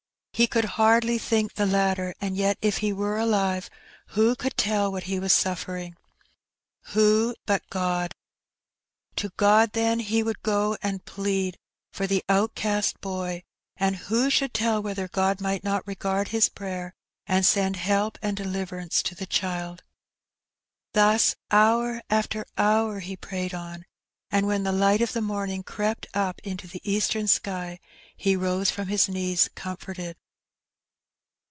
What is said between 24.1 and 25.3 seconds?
and when the light of the